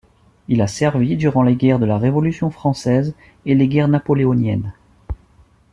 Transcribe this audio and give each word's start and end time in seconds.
Il 0.47 0.63
a 0.63 0.67
servi 0.67 1.15
durant 1.15 1.43
les 1.43 1.55
guerres 1.55 1.77
de 1.77 1.85
la 1.85 1.99
Révolution 1.99 2.49
française 2.49 3.13
et 3.45 3.53
les 3.53 3.67
guerres 3.67 3.87
napoléoniennes. 3.87 4.73